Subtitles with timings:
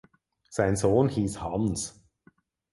[0.49, 2.03] Sein Sohn hieß Hans.